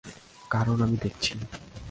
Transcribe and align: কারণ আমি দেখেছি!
কারণ 0.49 0.77
আমি 0.81 0.97
দেখেছি! 1.03 1.31